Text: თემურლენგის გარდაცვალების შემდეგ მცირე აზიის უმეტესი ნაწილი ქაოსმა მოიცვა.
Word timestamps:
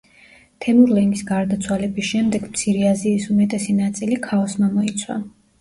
თემურლენგის 0.65 1.21
გარდაცვალების 1.31 2.07
შემდეგ 2.13 2.47
მცირე 2.53 2.89
აზიის 2.95 3.29
უმეტესი 3.35 3.79
ნაწილი 3.83 4.21
ქაოსმა 4.29 4.73
მოიცვა. 4.79 5.21